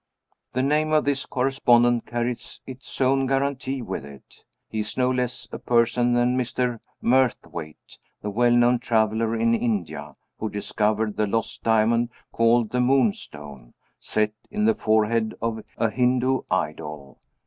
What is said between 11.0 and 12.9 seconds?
the lost diamond called "the